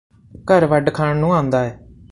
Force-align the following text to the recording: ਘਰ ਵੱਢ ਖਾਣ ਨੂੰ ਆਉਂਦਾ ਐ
ਘਰ 0.47 0.65
ਵੱਢ 0.65 0.89
ਖਾਣ 0.93 1.17
ਨੂੰ 1.17 1.33
ਆਉਂਦਾ 1.33 1.63
ਐ 1.63 1.71